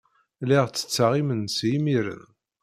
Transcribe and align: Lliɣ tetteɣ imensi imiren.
Lliɣ 0.41 0.65
tetteɣ 0.67 1.11
imensi 1.19 1.67
imiren. 1.77 2.25